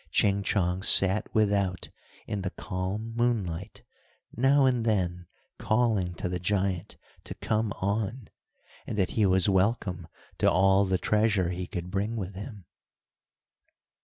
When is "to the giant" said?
6.15-6.97